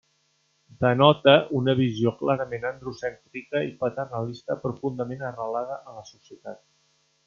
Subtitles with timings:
[0.85, 6.65] Denota una visió clarament androcèntrica i paternalista profundament arrelada en la societat.